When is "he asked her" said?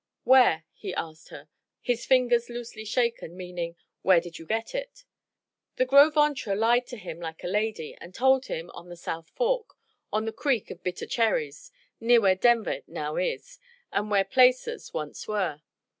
0.73-1.47